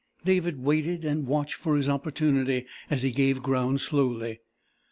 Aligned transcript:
David 0.25 0.57
waited 0.63 1.05
and 1.05 1.27
watched 1.27 1.53
for 1.53 1.77
his 1.77 1.87
opportunity 1.87 2.65
as 2.89 3.03
he 3.03 3.11
gave 3.11 3.43
ground 3.43 3.81
slowly. 3.81 4.39